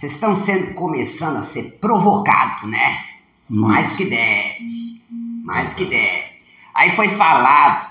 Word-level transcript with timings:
Vocês 0.00 0.14
estão 0.14 0.34
sendo 0.34 0.72
começando 0.72 1.36
a 1.36 1.42
ser 1.42 1.72
provocado, 1.78 2.66
né? 2.66 3.04
Mais 3.46 3.90
do 3.90 3.96
que 3.96 4.06
deve. 4.06 5.02
Mais 5.44 5.74
que 5.74 5.84
deve. 5.84 6.40
Aí 6.72 6.96
foi 6.96 7.10
falado 7.10 7.86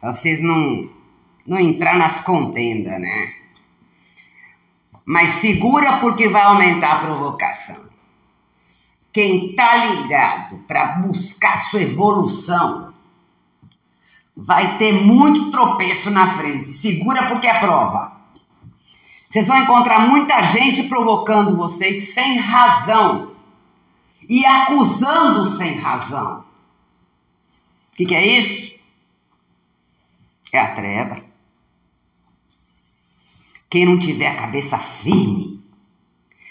pra 0.00 0.12
vocês 0.12 0.42
não, 0.42 0.90
não 1.46 1.56
entrar 1.56 1.96
nas 1.96 2.24
contendas, 2.24 3.00
né? 3.00 3.32
Mas 5.04 5.34
segura 5.34 5.98
porque 5.98 6.28
vai 6.28 6.42
aumentar 6.42 6.94
a 6.94 7.06
provocação. 7.06 7.86
Quem 9.12 9.54
tá 9.54 9.76
ligado 9.86 10.64
para 10.66 10.96
buscar 10.96 11.58
sua 11.58 11.82
evolução 11.82 12.92
vai 14.36 14.78
ter 14.78 14.90
muito 14.90 15.52
tropeço 15.52 16.10
na 16.10 16.36
frente. 16.36 16.70
Segura 16.70 17.28
porque 17.28 17.46
é 17.46 17.60
prova. 17.60 18.15
Vocês 19.36 19.48
vão 19.48 19.58
encontrar 19.58 20.08
muita 20.08 20.42
gente 20.44 20.84
provocando 20.84 21.58
vocês 21.58 22.14
sem 22.14 22.38
razão 22.38 23.36
e 24.26 24.46
acusando 24.46 25.44
sem 25.44 25.76
razão. 25.76 26.40
O 27.92 27.96
que, 27.96 28.06
que 28.06 28.14
é 28.14 28.38
isso? 28.38 28.80
É 30.50 30.58
a 30.58 30.74
treva. 30.74 31.22
Quem 33.68 33.84
não 33.84 34.00
tiver 34.00 34.28
a 34.28 34.40
cabeça 34.40 34.78
firme, 34.78 35.62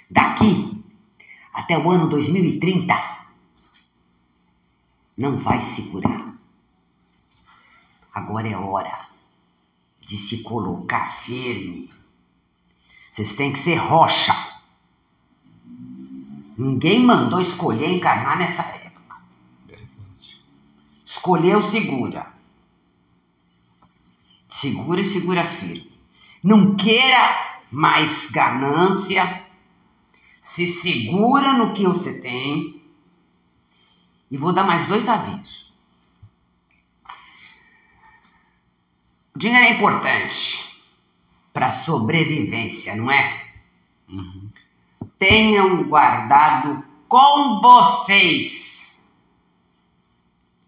daqui 0.08 0.86
até 1.52 1.76
o 1.80 1.90
ano 1.90 2.08
2030, 2.08 2.94
não 5.18 5.38
vai 5.38 5.60
se 5.60 5.90
curar. 5.90 6.36
Agora 8.14 8.48
é 8.48 8.56
hora 8.56 9.08
de 10.02 10.18
se 10.18 10.44
colocar 10.44 11.12
firme. 11.14 11.90
Vocês 13.16 13.34
têm 13.34 13.54
que 13.54 13.60
ser 13.60 13.76
rocha. 13.76 14.36
Ninguém 16.58 17.00
mandou 17.00 17.40
escolher 17.40 17.94
encarnar 17.94 18.38
nessa 18.38 18.62
época. 18.62 19.22
Escolheu 21.06 21.62
segura. 21.62 22.28
Segura 24.50 25.00
e 25.00 25.06
segura 25.06 25.46
firme. 25.46 25.98
Não 26.44 26.76
queira 26.76 27.62
mais 27.72 28.30
ganância. 28.32 29.46
Se 30.42 30.68
segura 30.68 31.54
no 31.54 31.74
que 31.74 31.88
você 31.88 32.20
tem. 32.20 32.84
E 34.30 34.36
vou 34.36 34.52
dar 34.52 34.66
mais 34.66 34.90
dois 34.90 35.08
avisos. 35.08 35.74
O 39.34 39.40
dinheiro 39.40 39.68
é 39.68 39.72
importante 39.72 40.65
para 41.56 41.72
sobrevivência, 41.72 42.94
não 42.98 43.10
é? 43.10 43.46
Uhum. 44.10 44.50
Tenham 45.18 45.84
guardado 45.86 46.84
com 47.08 47.62
vocês. 47.62 49.02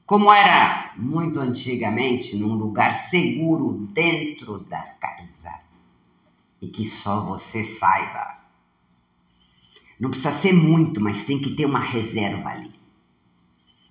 Como 0.05 0.31
era 0.31 0.93
muito 0.95 1.41
antigamente, 1.41 2.37
num 2.37 2.53
lugar 2.53 2.95
seguro 2.95 3.73
dentro 3.91 4.59
da 4.59 4.79
casa. 4.81 5.59
E 6.61 6.69
que 6.69 6.85
só 6.85 7.19
você 7.25 7.65
saiba. 7.65 8.37
Não 9.99 10.09
precisa 10.09 10.31
ser 10.31 10.53
muito, 10.53 11.01
mas 11.01 11.25
tem 11.25 11.37
que 11.37 11.53
ter 11.53 11.65
uma 11.65 11.81
reserva 11.81 12.47
ali. 12.47 12.73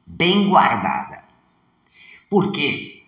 Bem 0.07 0.49
guardada. 0.49 1.23
Por 2.31 2.53
quê? 2.53 3.03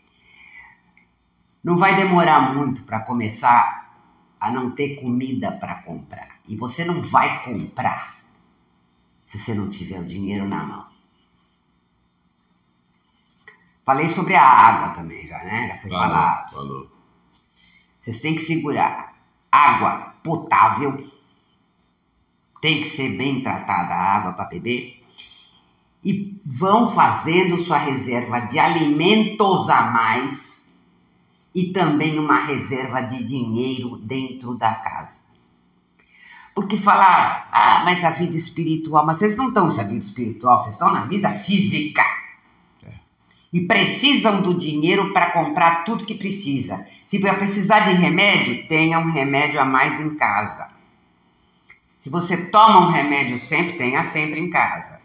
Não 1.64 1.78
vai 1.78 1.96
demorar 1.96 2.54
muito 2.54 2.82
para 2.84 3.00
começar 3.00 3.77
a 4.40 4.50
não 4.50 4.70
ter 4.70 5.00
comida 5.00 5.52
para 5.52 5.82
comprar. 5.82 6.38
E 6.46 6.56
você 6.56 6.84
não 6.84 7.02
vai 7.02 7.44
comprar 7.44 8.18
se 9.24 9.38
você 9.38 9.54
não 9.54 9.68
tiver 9.68 10.00
o 10.00 10.06
dinheiro 10.06 10.48
na 10.48 10.64
mão. 10.64 10.86
Falei 13.84 14.08
sobre 14.08 14.34
a 14.34 14.44
água 14.44 14.94
também 14.94 15.26
já, 15.26 15.38
né? 15.44 15.68
Já 15.68 15.78
foi 15.78 15.90
falou, 15.90 16.08
falado. 16.08 16.52
Falou. 16.52 16.90
Vocês 18.00 18.20
têm 18.20 18.34
que 18.34 18.42
segurar 18.42 19.14
água 19.50 20.14
potável. 20.22 21.06
Tem 22.60 22.82
que 22.82 22.88
ser 22.88 23.16
bem 23.16 23.42
tratada 23.42 23.94
a 23.94 24.16
água 24.16 24.32
para 24.32 24.46
beber. 24.46 25.02
E 26.04 26.40
vão 26.44 26.88
fazendo 26.88 27.58
sua 27.60 27.78
reserva 27.78 28.40
de 28.40 28.58
alimentos 28.58 29.68
a 29.68 29.82
mais 29.82 30.57
e 31.58 31.72
também 31.72 32.20
uma 32.20 32.44
reserva 32.44 33.00
de 33.00 33.24
dinheiro 33.24 33.96
dentro 33.96 34.54
da 34.54 34.72
casa. 34.72 35.18
Porque 36.54 36.76
falar, 36.76 37.48
ah, 37.50 37.82
mas 37.84 38.04
a 38.04 38.10
vida 38.10 38.36
espiritual, 38.36 39.04
mas 39.04 39.18
vocês 39.18 39.36
não 39.36 39.48
estão 39.48 39.66
na 39.66 39.82
vida 39.82 39.96
espiritual, 39.96 40.60
vocês 40.60 40.74
estão 40.74 40.92
na 40.92 41.06
vida 41.06 41.30
física. 41.30 42.04
É. 42.86 42.92
E 43.52 43.62
precisam 43.62 44.40
do 44.40 44.54
dinheiro 44.54 45.12
para 45.12 45.32
comprar 45.32 45.84
tudo 45.84 46.06
que 46.06 46.14
precisa. 46.14 46.86
Se 47.04 47.18
precisar 47.18 47.80
de 47.80 47.94
remédio, 47.94 48.68
tenha 48.68 49.00
um 49.00 49.10
remédio 49.10 49.60
a 49.60 49.64
mais 49.64 50.00
em 50.00 50.14
casa. 50.14 50.68
Se 51.98 52.08
você 52.08 52.52
toma 52.52 52.86
um 52.86 52.92
remédio 52.92 53.36
sempre, 53.36 53.72
tenha 53.72 54.04
sempre 54.04 54.38
em 54.38 54.48
casa. 54.48 55.00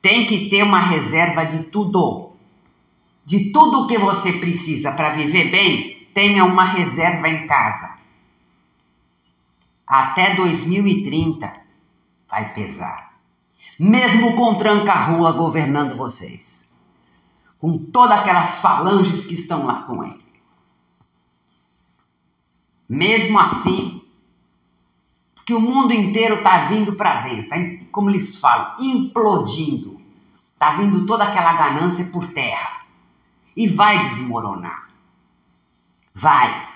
Tem 0.00 0.24
que 0.24 0.48
ter 0.48 0.62
uma 0.62 0.80
reserva 0.80 1.44
de 1.44 1.64
tudo 1.64 2.27
de 3.28 3.50
tudo 3.52 3.82
o 3.82 3.86
que 3.86 3.98
você 3.98 4.32
precisa 4.32 4.90
para 4.90 5.10
viver 5.10 5.50
bem, 5.50 6.08
tenha 6.14 6.46
uma 6.46 6.64
reserva 6.64 7.28
em 7.28 7.46
casa. 7.46 7.98
Até 9.86 10.34
2030 10.34 11.54
vai 12.26 12.54
pesar. 12.54 13.18
Mesmo 13.78 14.34
com 14.34 14.54
tranca-rua 14.54 15.30
governando 15.32 15.94
vocês. 15.94 16.72
Com 17.58 17.76
todas 17.76 18.18
aquelas 18.18 18.62
falanges 18.62 19.26
que 19.26 19.34
estão 19.34 19.66
lá 19.66 19.82
com 19.82 20.02
ele. 20.02 20.24
Mesmo 22.88 23.38
assim, 23.38 24.00
que 25.44 25.52
o 25.52 25.60
mundo 25.60 25.92
inteiro 25.92 26.36
está 26.36 26.64
vindo 26.68 26.94
para 26.94 27.28
dentro, 27.28 27.50
tá, 27.50 27.56
como 27.92 28.08
eles 28.08 28.40
falam, 28.40 28.76
implodindo. 28.80 30.00
Está 30.54 30.76
vindo 30.76 31.04
toda 31.04 31.24
aquela 31.24 31.52
ganância 31.52 32.06
por 32.06 32.26
terra 32.32 32.77
e 33.58 33.66
vai 33.66 34.10
desmoronar. 34.10 34.88
Vai. 36.14 36.68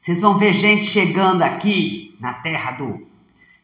Vocês 0.00 0.20
vão 0.20 0.36
ver 0.36 0.52
gente 0.52 0.84
chegando 0.84 1.42
aqui 1.42 2.16
na 2.18 2.34
terra 2.34 2.72
do. 2.72 3.06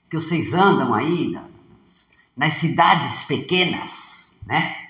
que 0.09 0.15
vocês 0.15 0.55
andam 0.55 0.95
aí, 0.95 1.33
nas, 1.33 2.15
nas 2.37 2.55
cidades 2.55 3.25
pequenas, 3.25 4.39
né? 4.47 4.87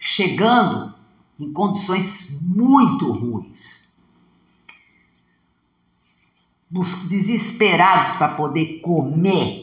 Chegando 0.00 0.92
em 1.38 1.52
condições 1.52 2.40
muito 2.42 3.12
ruins. 3.12 3.88
Desesperados 7.08 8.16
para 8.16 8.34
poder 8.34 8.80
comer 8.80 9.59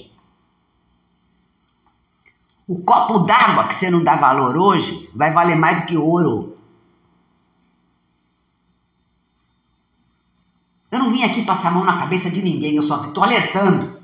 o 2.68 2.84
copo 2.84 3.20
d'água 3.20 3.68
que 3.68 3.74
você 3.74 3.90
não 3.90 4.04
dá 4.04 4.18
valor 4.18 4.58
hoje 4.58 5.10
vai 5.16 5.32
valer 5.32 5.56
mais 5.56 5.82
do 5.82 5.88
que 5.88 5.96
ouro. 5.96 6.58
Eu 10.92 11.00
não 11.00 11.10
vim 11.10 11.24
aqui 11.24 11.46
passar 11.46 11.70
a 11.70 11.72
mão 11.72 11.86
na 11.86 11.98
cabeça 11.98 12.30
de 12.30 12.42
ninguém, 12.42 12.76
eu 12.76 12.84
só 12.84 13.06
estou 13.06 13.24
alertando. 13.24 14.02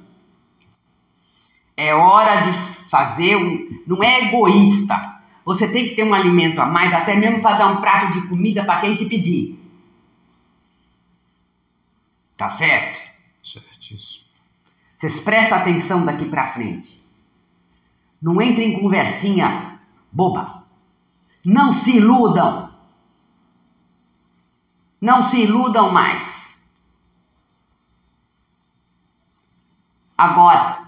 É 1.76 1.94
hora 1.94 2.42
de 2.42 2.54
fazer 2.90 3.36
um. 3.36 3.82
Não 3.86 4.02
é 4.02 4.28
egoísta. 4.28 5.12
Você 5.44 5.70
tem 5.70 5.90
que 5.90 5.96
ter 5.96 6.04
um 6.04 6.14
alimento 6.14 6.62
a 6.62 6.66
mais, 6.66 6.94
até 6.94 7.16
mesmo 7.16 7.42
para 7.42 7.58
dar 7.58 7.68
um 7.68 7.82
prato 7.82 8.14
de 8.14 8.28
comida 8.28 8.64
para 8.64 8.80
quem 8.80 8.96
te 8.96 9.06
pedir. 9.06 9.60
Tá 12.38 12.48
certo? 12.48 13.00
Certíssimo. 13.44 14.24
Vocês 14.98 15.20
prestam 15.20 15.58
atenção 15.58 16.06
daqui 16.06 16.26
para 16.26 16.54
frente. 16.54 17.03
Não 18.24 18.42
entrem 18.42 18.74
em 18.74 18.80
conversinha 18.80 19.82
boba. 20.10 20.64
Não 21.44 21.74
se 21.74 21.98
iludam. 21.98 22.74
Não 25.02 25.22
se 25.22 25.42
iludam 25.42 25.92
mais. 25.92 26.58
Agora, 30.18 30.88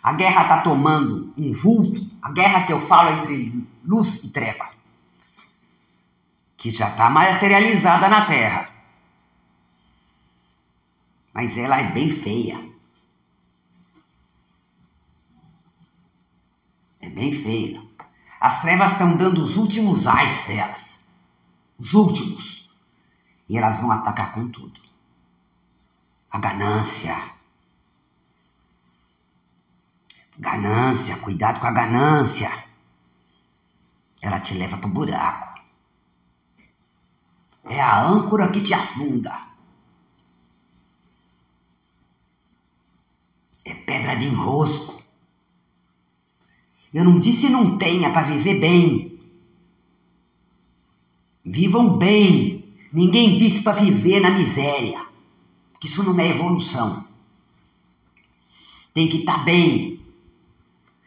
a 0.00 0.12
guerra 0.12 0.42
está 0.42 0.62
tomando 0.62 1.34
um 1.36 1.50
vulto, 1.50 2.08
a 2.22 2.30
guerra 2.30 2.66
que 2.66 2.72
eu 2.72 2.80
falo 2.80 3.10
entre 3.10 3.66
luz 3.84 4.22
e 4.22 4.32
treva, 4.32 4.70
que 6.56 6.70
já 6.70 6.90
está 6.90 7.10
materializada 7.10 8.08
na 8.08 8.26
Terra. 8.26 8.70
Mas 11.32 11.58
ela 11.58 11.80
é 11.80 11.90
bem 11.90 12.10
feia. 12.12 12.73
Bem 17.14 17.32
feia. 17.32 17.82
As 18.40 18.60
trevas 18.60 18.92
estão 18.92 19.16
dando 19.16 19.42
os 19.42 19.56
últimos 19.56 20.06
ais 20.06 20.46
delas. 20.46 21.08
Os 21.78 21.94
últimos. 21.94 22.70
E 23.48 23.56
elas 23.56 23.78
vão 23.78 23.90
atacar 23.90 24.34
com 24.34 24.48
tudo. 24.48 24.80
A 26.30 26.38
ganância, 26.38 27.16
Ganância, 30.36 31.16
cuidado 31.18 31.60
com 31.60 31.66
a 31.66 31.70
ganância. 31.70 32.50
Ela 34.20 34.40
te 34.40 34.54
leva 34.54 34.76
para 34.76 34.88
o 34.88 34.92
buraco. 34.92 35.62
É 37.64 37.80
a 37.80 38.02
âncora 38.02 38.50
que 38.50 38.60
te 38.60 38.74
afunda. 38.74 39.46
É 43.64 43.74
pedra 43.74 44.16
de 44.16 44.26
enrosco. 44.26 45.03
Eu 46.94 47.04
não 47.04 47.18
disse 47.18 47.48
não 47.48 47.76
tenha 47.76 48.12
para 48.12 48.22
viver 48.22 48.60
bem. 48.60 49.18
Vivam 51.44 51.98
bem. 51.98 52.64
Ninguém 52.92 53.36
disse 53.36 53.64
para 53.64 53.82
viver 53.82 54.20
na 54.20 54.30
miséria. 54.30 55.04
Que 55.80 55.88
isso 55.88 56.04
não 56.04 56.18
é 56.20 56.30
evolução. 56.30 57.04
Tem 58.94 59.08
que 59.08 59.18
estar 59.18 59.38
tá 59.38 59.44
bem. 59.44 60.00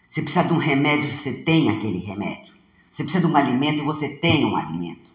Você 0.10 0.22
precisa 0.22 0.46
de 0.46 0.54
um 0.54 0.58
remédio, 0.58 1.10
você 1.10 1.42
tem 1.44 1.70
aquele 1.70 2.00
remédio. 2.00 2.54
Você 2.92 3.04
precisa 3.04 3.26
de 3.26 3.32
um 3.32 3.38
alimento, 3.38 3.86
você 3.86 4.10
tem 4.18 4.46
um 4.46 4.58
alimento. 4.58 5.10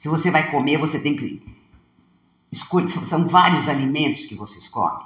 Se 0.00 0.08
você 0.08 0.32
vai 0.32 0.50
comer, 0.50 0.78
você 0.78 0.98
tem 0.98 1.14
que 1.14 1.40
escolher. 2.50 2.90
São 2.90 3.28
vários 3.28 3.68
alimentos 3.68 4.26
que 4.26 4.34
você 4.34 4.58
escolhe. 4.58 5.04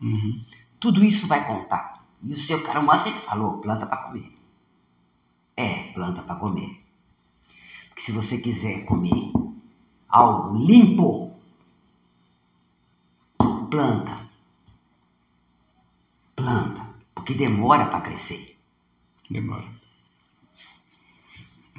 Uhum. 0.00 0.40
Tudo 0.78 1.04
isso 1.04 1.26
vai 1.26 1.44
contar. 1.44 1.99
E 2.22 2.32
o 2.32 2.36
seu 2.36 2.62
caramba 2.62 2.98
sempre 2.98 3.20
falou: 3.20 3.58
planta 3.58 3.86
para 3.86 4.04
comer. 4.04 4.38
É, 5.56 5.92
planta 5.92 6.22
para 6.22 6.36
comer. 6.36 6.80
Porque 7.88 8.02
se 8.02 8.12
você 8.12 8.38
quiser 8.38 8.84
comer 8.84 9.32
algo 10.08 10.56
limpo, 10.58 11.32
planta. 13.70 14.18
Planta. 16.34 16.86
Porque 17.14 17.34
demora 17.34 17.86
para 17.86 18.00
crescer. 18.00 18.58
Demora. 19.30 19.68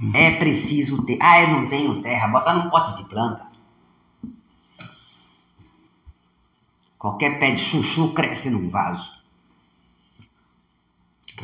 Uhum. 0.01 0.11
É 0.15 0.37
preciso 0.37 1.05
ter. 1.05 1.19
Ah, 1.21 1.41
eu 1.41 1.49
não 1.49 1.69
tenho 1.69 2.01
terra. 2.01 2.27
Bota 2.29 2.53
num 2.53 2.69
pote 2.69 2.97
de 2.97 3.09
planta. 3.09 3.51
Qualquer 6.97 7.39
pé 7.39 7.51
de 7.51 7.61
chuchu 7.61 8.13
cresce 8.13 8.49
num 8.49 8.69
vaso. 8.69 9.20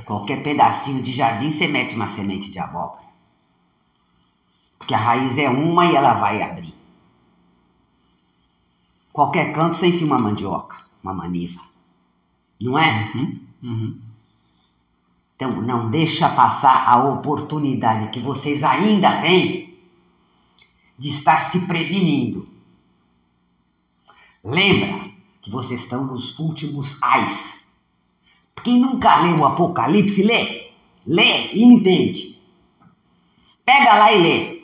Qualquer 0.08 0.42
pedacinho 0.42 1.04
de 1.04 1.12
jardim 1.12 1.52
você 1.52 1.68
mete 1.68 1.94
uma 1.96 2.08
semente 2.08 2.50
de 2.50 2.58
abóbora. 2.58 3.04
Porque 4.80 4.94
a 4.94 4.98
raiz 4.98 5.38
é 5.38 5.50
uma 5.50 5.86
e 5.86 5.98
ela 5.98 6.14
vai 6.14 6.42
abrir. 6.42 6.74
Qualquer 9.12 9.54
canto 9.54 9.76
você 9.76 9.88
enfia 9.88 10.08
uma 10.08 10.18
mandioca, 10.18 10.78
uma 11.04 11.14
maniva. 11.14 11.60
Não 12.62 12.80
é? 12.80 13.12
Uhum, 13.14 13.40
uhum. 13.62 14.02
Então, 15.36 15.62
não 15.62 15.92
deixa 15.92 16.30
passar 16.30 16.88
a 16.88 17.04
oportunidade 17.04 18.10
que 18.10 18.22
vocês 18.22 18.64
ainda 18.64 19.20
têm 19.20 19.78
de 20.98 21.10
estar 21.10 21.42
se 21.42 21.68
prevenindo. 21.68 22.48
Lembra 24.42 25.12
que 25.42 25.52
vocês 25.52 25.82
estão 25.82 26.06
nos 26.06 26.40
últimos 26.40 27.04
ais. 27.04 27.57
Quem 28.68 28.82
nunca 28.82 29.22
leu 29.22 29.40
o 29.40 29.46
Apocalipse, 29.46 30.24
lê. 30.24 30.72
Lê 31.06 31.54
e 31.54 31.64
entende. 31.64 32.38
Pega 33.64 33.94
lá 33.94 34.12
e 34.12 34.22
lê. 34.22 34.62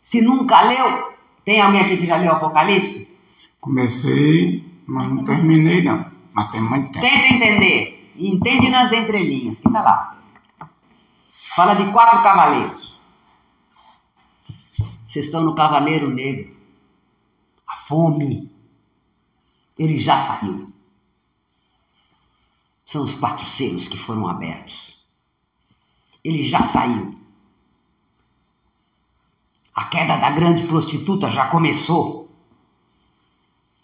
Se 0.00 0.22
nunca 0.22 0.60
leu, 0.60 1.12
tem 1.44 1.60
alguém 1.60 1.80
aqui 1.80 1.96
que 1.96 2.06
já 2.06 2.16
leu 2.16 2.30
o 2.30 2.36
Apocalipse? 2.36 3.12
Comecei, 3.60 4.64
mas 4.86 5.08
não 5.08 5.24
terminei 5.24 5.82
não. 5.82 6.06
Mas 6.32 6.48
tem 6.52 6.60
muito 6.60 6.92
tempo. 6.92 7.00
Tenta 7.00 7.34
entender. 7.34 8.12
Entende 8.14 8.68
nas 8.68 8.92
entrelinhas, 8.92 9.58
que 9.58 9.68
tá 9.68 9.82
lá. 9.82 10.16
Fala 11.56 11.74
de 11.74 11.90
quatro 11.90 12.22
cavaleiros. 12.22 13.00
Vocês 15.08 15.24
estão 15.24 15.40
no 15.40 15.56
cavaleiro 15.56 16.08
negro. 16.08 16.54
A 17.66 17.76
fome. 17.78 18.48
Ele 19.76 19.98
já 19.98 20.16
saiu. 20.18 20.75
São 22.86 23.02
os 23.02 23.16
quatro 23.16 23.44
selos 23.44 23.88
que 23.88 23.98
foram 23.98 24.28
abertos. 24.28 25.04
Ele 26.24 26.46
já 26.46 26.64
saiu. 26.64 27.18
A 29.74 29.84
queda 29.84 30.16
da 30.16 30.30
grande 30.30 30.66
prostituta 30.66 31.28
já 31.28 31.48
começou 31.48 32.26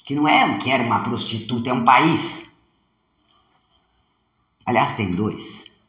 que 0.04 0.14
não 0.14 0.26
é 0.26 0.58
que 0.58 0.70
era 0.70 0.84
uma 0.84 1.02
prostituta, 1.02 1.70
é 1.70 1.72
um 1.72 1.84
país. 1.84 2.56
Aliás, 4.64 4.94
tem 4.94 5.10
dois, 5.10 5.82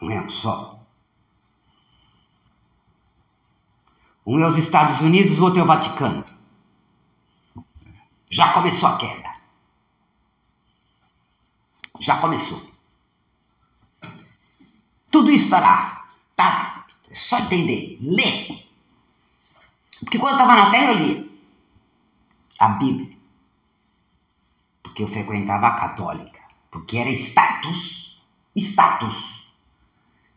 não 0.00 0.10
é 0.10 0.20
um 0.20 0.28
só. 0.28 0.80
Um 4.26 4.38
é 4.38 4.46
os 4.46 4.56
Estados 4.56 5.00
Unidos, 5.00 5.38
o 5.38 5.44
outro 5.44 5.60
é 5.60 5.62
o 5.62 5.66
Vaticano. 5.66 6.24
Já 8.30 8.52
começou 8.52 8.88
a 8.88 8.96
queda. 8.96 9.33
Já 12.00 12.18
começou. 12.18 12.60
Tudo 15.10 15.30
isso 15.30 15.44
está 15.44 15.60
lá. 15.60 16.08
Tá. 16.34 16.86
É 17.08 17.14
só 17.14 17.38
entender. 17.38 17.98
Lê. 18.00 18.64
Porque 20.00 20.18
quando 20.18 20.38
eu 20.38 20.40
estava 20.40 20.56
na 20.56 20.70
Terra 20.70 20.92
eu 20.92 20.98
lia 20.98 21.28
a 22.58 22.68
Bíblia. 22.68 23.16
Porque 24.82 25.02
eu 25.02 25.08
frequentava 25.08 25.68
a 25.68 25.74
católica. 25.76 26.40
Porque 26.70 26.98
era 26.98 27.10
status, 27.10 28.20
status, 28.56 29.52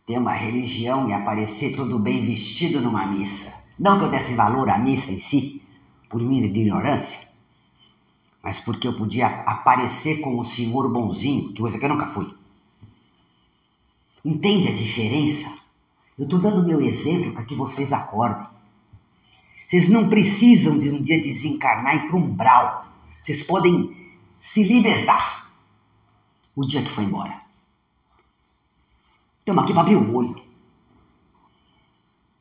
ter 0.05 0.17
uma 0.17 0.33
religião 0.33 1.09
e 1.09 1.13
aparecer 1.13 1.75
todo 1.75 1.99
bem 1.99 2.23
vestido 2.23 2.79
numa 2.79 3.05
missa. 3.07 3.53
Não 3.77 3.97
que 3.97 4.05
eu 4.05 4.09
desse 4.09 4.35
valor 4.35 4.69
à 4.69 4.77
missa 4.77 5.11
em 5.11 5.19
si, 5.19 5.61
por 6.09 6.21
minha 6.21 6.45
ignorância, 6.45 7.26
mas 8.47 8.61
porque 8.61 8.87
eu 8.87 8.93
podia 8.93 9.27
aparecer 9.27 10.21
como 10.21 10.39
o 10.39 10.43
senhor 10.45 10.89
bonzinho, 10.89 11.51
que 11.51 11.59
coisa 11.59 11.77
que 11.77 11.83
eu 11.83 11.89
nunca 11.89 12.13
fui. 12.13 12.33
Entende 14.23 14.69
a 14.69 14.73
diferença? 14.73 15.53
Eu 16.17 16.23
estou 16.23 16.39
dando 16.39 16.65
meu 16.65 16.81
exemplo 16.81 17.33
para 17.33 17.43
que 17.43 17.53
vocês 17.53 17.91
acordem. 17.91 18.47
Vocês 19.67 19.89
não 19.89 20.07
precisam 20.07 20.79
de 20.79 20.89
um 20.89 21.01
dia 21.01 21.21
desencarnar 21.21 21.93
e 21.93 21.97
ir 21.97 22.07
para 22.07 22.15
um 22.15 22.23
umbral. 22.23 22.87
Vocês 23.21 23.43
podem 23.43 24.15
se 24.39 24.63
libertar 24.63 25.51
o 26.55 26.65
dia 26.65 26.81
que 26.81 26.89
foi 26.89 27.03
embora. 27.03 27.41
Estamos 29.39 29.65
aqui 29.65 29.73
para 29.73 29.81
abrir 29.81 29.97
o 29.97 30.15
olho. 30.15 30.41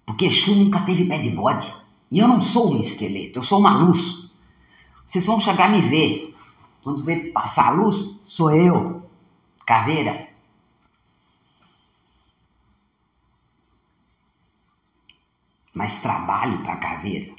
Porque 0.06 0.26
Exu 0.26 0.54
nunca 0.54 0.82
teve 0.82 1.06
pé 1.06 1.18
de 1.18 1.30
bode. 1.30 1.74
E 2.12 2.20
eu 2.20 2.28
não 2.28 2.40
sou 2.40 2.74
um 2.74 2.80
esqueleto, 2.80 3.40
eu 3.40 3.42
sou 3.42 3.58
uma 3.58 3.76
luz. 3.76 4.25
Vocês 5.06 5.24
vão 5.26 5.40
chegar 5.40 5.66
a 5.66 5.68
me 5.68 5.82
ver. 5.82 6.34
Quando 6.82 7.04
vê 7.04 7.30
passar 7.30 7.68
a 7.68 7.70
luz, 7.70 8.18
sou 8.24 8.50
eu, 8.50 9.08
caveira. 9.64 10.26
mas 15.76 16.00
trabalho 16.00 16.62
para 16.62 16.72
a 16.72 16.78
Caveira, 16.78 17.36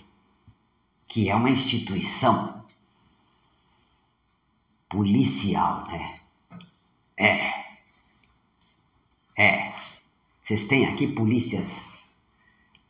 que 1.07 1.27
é 1.27 1.35
uma 1.35 1.49
instituição 1.49 2.63
policial, 4.87 5.87
né? 5.87 6.19
É. 7.17 7.65
É. 9.35 9.73
Vocês 10.43 10.67
têm 10.67 10.85
aqui 10.85 11.07
polícias. 11.07 12.15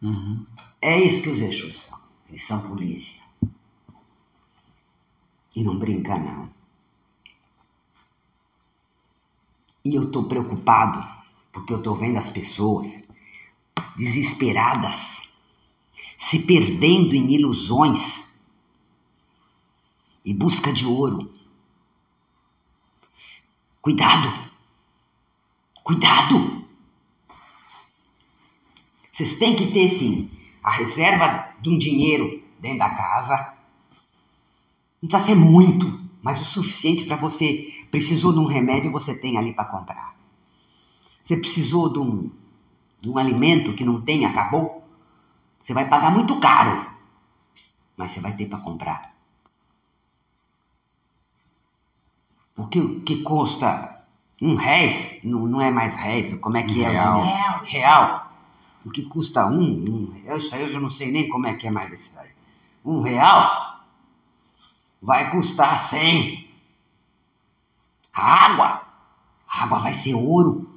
Uhum. 0.01 0.46
É 0.81 1.00
isso 1.00 1.24
que 1.24 1.29
os 1.29 1.41
Exus 1.41 1.84
são. 1.84 2.00
Eles 2.27 2.43
são 2.43 2.67
polícia. 2.67 3.24
E 5.57 5.63
não 5.63 5.75
brinca, 5.75 6.15
não. 6.15 6.51
E 9.83 9.95
eu 9.95 10.11
tô 10.11 10.25
preocupado 10.25 11.03
porque 11.51 11.73
eu 11.73 11.81
tô 11.81 11.95
vendo 11.95 12.19
as 12.19 12.29
pessoas 12.29 13.09
desesperadas 13.95 15.33
se 16.15 16.45
perdendo 16.45 17.15
em 17.15 17.33
ilusões 17.33 18.39
e 20.23 20.31
busca 20.31 20.71
de 20.71 20.85
ouro. 20.85 21.33
Cuidado! 23.81 24.51
Cuidado! 25.83 26.67
Vocês 29.11 29.39
têm 29.39 29.55
que 29.55 29.71
ter, 29.71 29.89
sim, 29.89 30.29
a 30.61 30.69
reserva 30.69 31.51
de 31.59 31.69
um 31.71 31.79
dinheiro 31.79 32.43
dentro 32.59 32.77
da 32.77 32.91
casa. 32.91 33.56
Não 35.01 35.09
precisa 35.09 35.33
ser 35.33 35.35
muito, 35.35 35.99
mas 36.21 36.41
o 36.41 36.45
suficiente 36.45 37.05
para 37.05 37.15
você. 37.15 37.73
Precisou 37.89 38.33
de 38.33 38.39
um 38.39 38.45
remédio, 38.45 38.91
você 38.91 39.17
tem 39.17 39.37
ali 39.37 39.53
para 39.53 39.63
comprar. 39.63 40.15
Você 41.23 41.37
precisou 41.37 41.91
de 41.91 41.99
um, 41.99 42.29
de 43.01 43.09
um 43.09 43.17
alimento 43.17 43.73
que 43.73 43.85
não 43.85 44.01
tem, 44.01 44.25
acabou. 44.25 44.85
Você 45.59 45.73
vai 45.73 45.87
pagar 45.87 46.11
muito 46.11 46.37
caro, 46.39 46.85
mas 47.95 48.11
você 48.11 48.19
vai 48.19 48.33
ter 48.33 48.45
para 48.45 48.59
comprar. 48.59 49.13
O 52.57 52.67
que, 52.67 52.99
que 53.01 53.23
custa 53.23 54.03
Um 54.41 54.55
réis, 54.55 55.19
não, 55.23 55.47
não 55.47 55.61
é 55.61 55.71
mais 55.71 55.95
réis, 55.95 56.33
como 56.39 56.57
é 56.57 56.63
que 56.63 56.83
é 56.83 56.89
Real. 56.89 57.19
o 57.19 57.23
dinheiro? 57.23 57.63
Real. 57.63 58.31
O 58.85 58.89
que 58.89 59.03
custa 59.03 59.45
um, 59.47 59.61
um 59.61 60.21
eu, 60.25 60.37
isso 60.37 60.53
aí 60.53 60.61
eu 60.61 60.69
já 60.69 60.79
não 60.79 60.89
sei 60.89 61.11
nem 61.11 61.27
como 61.27 61.47
é 61.47 61.55
que 61.55 61.67
é 61.67 61.71
mais 61.71 61.91
esse 61.91 62.17
aí. 62.19 62.29
Um 62.85 63.01
real 63.01 63.76
vai 65.01 65.31
custar 65.31 65.79
cem. 65.81 66.47
A 68.13 68.45
água, 68.45 68.81
a 69.47 69.63
água 69.63 69.79
vai 69.79 69.93
ser 69.93 70.15
ouro. 70.15 70.67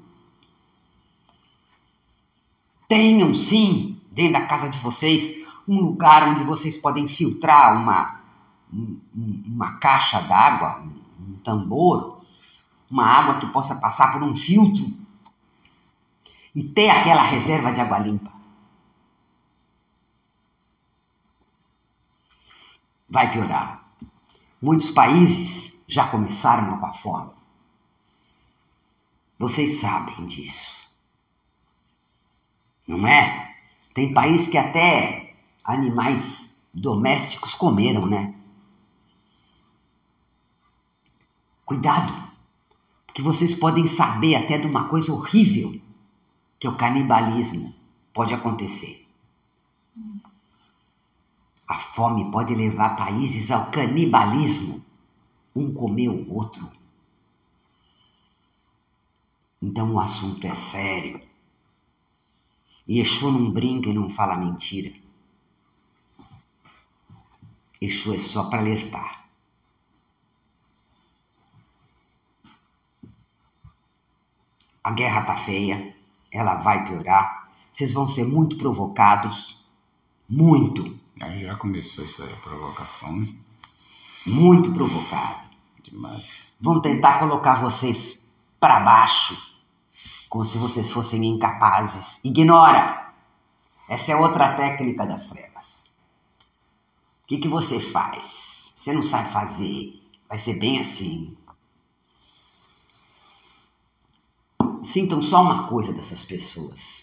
Tenham 2.88 3.32
sim, 3.34 4.00
dentro 4.10 4.34
da 4.34 4.46
casa 4.46 4.68
de 4.68 4.78
vocês, 4.78 5.46
um 5.66 5.80
lugar 5.80 6.28
onde 6.28 6.44
vocês 6.44 6.76
podem 6.76 7.06
filtrar 7.08 7.76
uma, 7.80 8.20
um- 8.72 8.98
um- 9.16 9.42
uma 9.46 9.78
caixa 9.78 10.20
d'água, 10.20 10.82
um 11.20 11.36
tambor, 11.44 12.20
uma 12.90 13.06
água 13.06 13.38
que 13.38 13.46
possa 13.46 13.76
passar 13.76 14.12
por 14.12 14.22
um 14.22 14.36
filtro 14.36 14.84
e 16.54 16.62
ter 16.64 16.90
aquela 16.90 17.22
reserva 17.22 17.72
de 17.72 17.80
água 17.80 17.98
limpa. 18.00 18.32
Vai 23.08 23.30
piorar. 23.30 23.80
Muitos 24.60 24.90
países 24.90 25.76
já 25.88 26.08
começaram 26.08 26.78
com 26.78 26.86
a 26.86 26.92
fome. 26.92 27.30
Vocês 29.38 29.80
sabem 29.80 30.26
disso. 30.26 30.90
Não 32.86 33.06
é? 33.06 33.56
Tem 33.94 34.12
país 34.12 34.48
que 34.48 34.58
até 34.58 35.34
animais 35.64 36.62
domésticos 36.74 37.54
comeram, 37.54 38.06
né? 38.06 38.34
Cuidado, 41.64 42.30
porque 43.06 43.22
vocês 43.22 43.54
podem 43.54 43.86
saber 43.86 44.34
até 44.34 44.58
de 44.58 44.66
uma 44.66 44.88
coisa 44.88 45.12
horrível 45.12 45.80
que 46.58 46.66
é 46.66 46.70
o 46.70 46.76
canibalismo 46.76 47.74
pode 48.12 48.34
acontecer. 48.34 49.06
A 51.70 51.78
fome 51.78 52.32
pode 52.32 52.52
levar 52.52 52.96
países 52.96 53.48
ao 53.48 53.70
canibalismo, 53.70 54.84
um 55.54 55.72
comer 55.72 56.08
o 56.08 56.34
outro. 56.34 56.68
Então 59.62 59.94
o 59.94 60.00
assunto 60.00 60.44
é 60.48 60.54
sério. 60.56 61.22
E 62.88 62.98
Exu 62.98 63.30
não 63.30 63.52
brinca 63.52 63.88
e 63.88 63.92
não 63.92 64.10
fala 64.10 64.36
mentira. 64.36 64.92
Exu 67.80 68.14
é 68.14 68.18
só 68.18 68.50
para 68.50 68.58
alertar. 68.58 69.28
A 74.82 74.90
guerra 74.90 75.22
tá 75.24 75.36
feia, 75.36 75.96
ela 76.32 76.56
vai 76.56 76.84
piorar. 76.84 77.48
Vocês 77.70 77.92
vão 77.92 78.08
ser 78.08 78.24
muito 78.24 78.58
provocados, 78.58 79.64
muito, 80.28 80.98
Aí 81.20 81.38
já 81.38 81.54
começou 81.56 82.04
isso 82.04 82.22
aí, 82.22 82.32
a 82.32 82.36
provocação. 82.36 83.14
né? 83.16 83.26
muito 84.26 84.72
provocados. 84.72 85.50
Demais. 85.82 86.52
Vão 86.60 86.80
tentar 86.80 87.18
colocar 87.18 87.60
vocês 87.60 88.32
para 88.58 88.80
baixo, 88.80 89.58
como 90.28 90.44
se 90.44 90.58
vocês 90.58 90.90
fossem 90.90 91.24
incapazes. 91.24 92.22
Ignora! 92.24 93.12
Essa 93.88 94.12
é 94.12 94.16
outra 94.16 94.54
técnica 94.54 95.04
das 95.04 95.28
trevas. 95.28 95.96
O 97.24 97.26
que, 97.26 97.38
que 97.38 97.48
você 97.48 97.80
faz? 97.80 98.74
Você 98.76 98.92
não 98.92 99.02
sabe 99.02 99.32
fazer. 99.32 100.00
Vai 100.28 100.38
ser 100.38 100.58
bem 100.58 100.78
assim. 100.78 101.36
Sintam 104.82 105.20
só 105.20 105.42
uma 105.42 105.66
coisa 105.68 105.92
dessas 105.92 106.22
pessoas. 106.24 106.99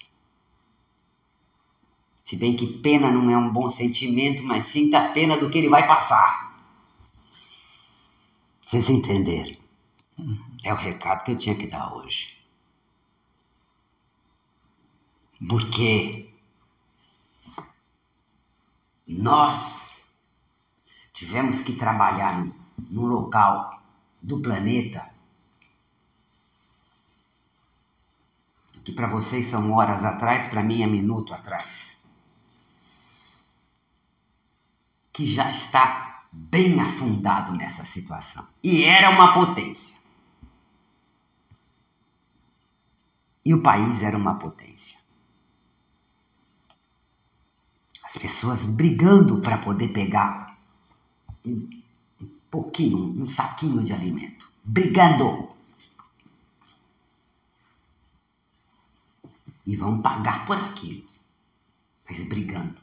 Se 2.28 2.36
bem 2.36 2.58
que 2.58 2.68
pena 2.68 3.10
não 3.10 3.30
é 3.30 3.38
um 3.38 3.54
bom 3.54 3.70
sentimento, 3.70 4.44
mas 4.44 4.66
sinta 4.66 5.00
a 5.00 5.14
pena 5.14 5.38
do 5.38 5.50
que 5.50 5.60
ele 5.60 5.70
vai 5.70 5.88
passar. 5.88 6.62
Vocês 8.66 8.90
entenderam? 8.90 9.56
É 10.62 10.74
o 10.74 10.76
recado 10.76 11.24
que 11.24 11.32
eu 11.32 11.38
tinha 11.38 11.56
que 11.56 11.68
dar 11.68 11.94
hoje. 11.94 12.38
Porque 15.48 16.30
nós 19.08 20.04
tivemos 21.14 21.64
que 21.64 21.78
trabalhar 21.78 22.46
num- 22.92 23.08
local 23.08 23.82
do 24.22 24.42
planeta 24.42 25.10
que 28.84 28.92
para 28.92 29.08
vocês 29.08 29.48
são 29.48 29.72
horas 29.72 30.04
atrás, 30.04 30.50
para 30.50 30.62
mim 30.62 30.84
é 30.84 30.88
minuto 30.88 31.34
atrás. 31.34 31.87
Que 35.18 35.26
já 35.34 35.50
está 35.50 36.28
bem 36.32 36.80
afundado 36.80 37.52
nessa 37.54 37.84
situação. 37.84 38.48
E 38.64 38.84
era 38.84 39.10
uma 39.10 39.34
potência. 39.34 39.98
E 43.44 43.52
o 43.52 43.64
país 43.64 44.04
era 44.04 44.16
uma 44.16 44.36
potência. 44.36 45.00
As 48.04 48.16
pessoas 48.16 48.64
brigando 48.68 49.42
para 49.42 49.58
poder 49.58 49.88
pegar 49.88 50.56
um, 51.44 51.68
pouquinho, 52.52 53.20
um 53.20 53.26
saquinho 53.26 53.84
de 53.84 53.94
alimento. 53.94 54.48
Brigando. 54.64 55.50
E 59.66 59.76
vão 59.76 60.00
pagar 60.00 60.46
por 60.46 60.58
aquilo. 60.58 61.10
Mas 62.08 62.24
brigando. 62.28 62.78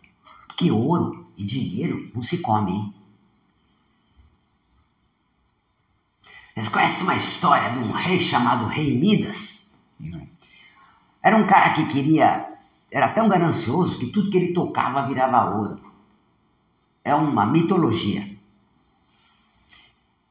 Porque 0.49 0.73
ouro 0.73 1.24
e 1.37 1.45
dinheiro 1.45 2.11
não 2.15 2.23
se 2.23 2.39
come, 2.39 2.73
hein? 2.73 2.95
Vocês 6.55 6.69
conhecem 6.69 7.03
uma 7.03 7.17
história 7.17 7.71
de 7.71 7.81
um 7.81 7.91
rei 7.91 8.21
chamado 8.21 8.67
Rei 8.67 8.97
Midas? 8.97 9.73
Era 11.21 11.37
um 11.37 11.47
cara 11.47 11.73
que 11.73 11.87
queria. 11.87 12.49
Era 12.91 13.09
tão 13.09 13.29
ganancioso 13.29 13.99
que 13.99 14.07
tudo 14.07 14.31
que 14.31 14.37
ele 14.37 14.53
tocava 14.53 15.07
virava 15.07 15.57
ouro. 15.57 15.81
É 17.03 17.13
uma 17.15 17.45
mitologia. 17.45 18.25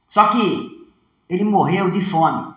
Só 0.08 0.30
que 0.30 0.88
ele 1.28 1.44
morreu 1.44 1.92
de 1.92 2.00
fome. 2.00 2.54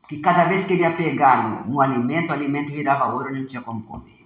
Porque 0.00 0.16
cada 0.16 0.44
vez 0.46 0.66
que 0.66 0.72
ele 0.72 0.82
ia 0.82 0.96
pegar 0.96 1.66
no, 1.66 1.74
no 1.74 1.80
alimento, 1.80 2.30
o 2.30 2.32
alimento 2.32 2.72
virava 2.72 3.12
ouro 3.12 3.28
e 3.28 3.32
ele 3.32 3.40
não 3.42 3.48
tinha 3.48 3.62
como 3.62 3.84
comer. 3.84 4.21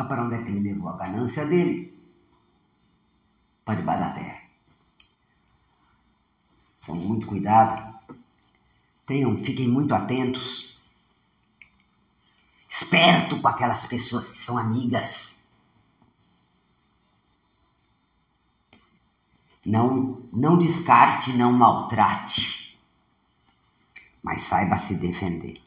Então, 0.00 0.08
para 0.08 0.24
onde 0.24 0.34
é 0.34 0.42
que 0.42 0.48
ele 0.48 0.72
levou 0.72 0.88
a 0.88 0.96
ganância 0.96 1.44
dele? 1.44 1.94
Para 3.62 3.74
debaixo 3.74 4.02
da 4.02 4.10
terra. 4.12 4.42
Então, 6.82 6.94
muito 6.94 7.26
cuidado. 7.26 7.94
Tenham, 9.04 9.36
fiquem 9.36 9.68
muito 9.68 9.94
atentos. 9.94 10.80
Esperto 12.66 13.42
com 13.42 13.48
aquelas 13.48 13.84
pessoas 13.84 14.32
que 14.32 14.38
são 14.38 14.56
amigas. 14.56 15.52
Não, 19.66 20.22
não 20.32 20.56
descarte, 20.56 21.34
não 21.34 21.52
maltrate. 21.52 22.80
Mas 24.22 24.40
saiba 24.40 24.78
se 24.78 24.94
defender. 24.94 25.62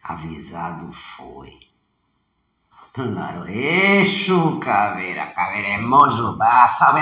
Avisado 0.00 0.92
foi. 0.92 1.71
Claro, 2.94 3.48
eixo, 3.48 4.60
caveira, 4.60 5.24
caveira 5.32 5.68
é 5.68 5.78
mojubá, 5.78 6.68
salve 6.68 7.00